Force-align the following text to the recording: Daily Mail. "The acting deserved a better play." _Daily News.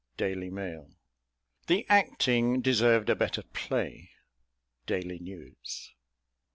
Daily 0.17 0.49
Mail. 0.49 0.89
"The 1.67 1.85
acting 1.87 2.59
deserved 2.63 3.07
a 3.11 3.15
better 3.15 3.43
play." 3.53 4.09
_Daily 4.87 5.21
News. 5.21 5.91